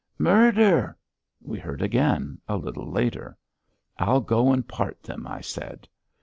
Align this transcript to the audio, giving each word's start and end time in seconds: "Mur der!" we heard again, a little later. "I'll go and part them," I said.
"Mur 0.17 0.51
der!" 0.51 0.97
we 1.41 1.59
heard 1.59 1.79
again, 1.83 2.41
a 2.47 2.57
little 2.57 2.89
later. 2.91 3.37
"I'll 3.99 4.19
go 4.21 4.51
and 4.51 4.67
part 4.67 5.03
them," 5.03 5.27
I 5.27 5.41
said. 5.41 5.87